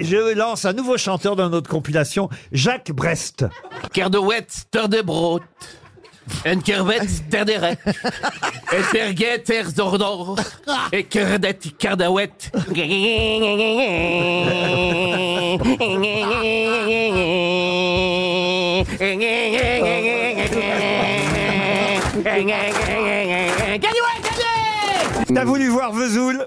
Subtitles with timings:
[0.00, 3.44] je lance un nouveau chanteur dans notre compilation, Jacques Brest.
[3.92, 5.42] Cardouette, Ter de Brood.
[6.44, 10.36] Une kerwet ter Et terget ter zordor.
[10.92, 11.54] Et kerdet
[25.32, 26.46] T'as voulu voir Vesoul